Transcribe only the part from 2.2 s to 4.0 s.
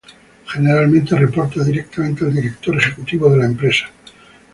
al director ejecutivo de la empresa.